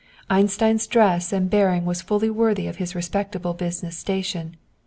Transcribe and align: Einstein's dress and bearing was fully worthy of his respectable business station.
Einstein's 0.31 0.87
dress 0.87 1.31
and 1.31 1.47
bearing 1.47 1.85
was 1.85 2.01
fully 2.01 2.31
worthy 2.31 2.65
of 2.65 2.77
his 2.77 2.95
respectable 2.95 3.53
business 3.53 3.95
station. 3.95 4.57